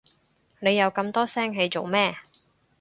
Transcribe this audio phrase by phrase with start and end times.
[0.59, 2.15] 你又咁多聲氣做乜？